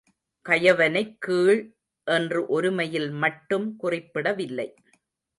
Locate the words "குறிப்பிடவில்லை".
3.75-4.67